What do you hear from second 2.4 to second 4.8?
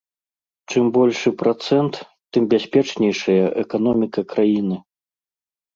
бяспечнейшая эканоміка краіны.